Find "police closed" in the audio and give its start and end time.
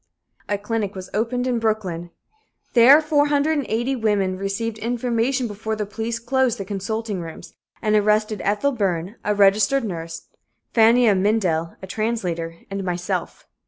5.85-6.57